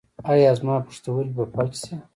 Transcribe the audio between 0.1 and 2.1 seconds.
ایا زما پښتورګي به فلج شي؟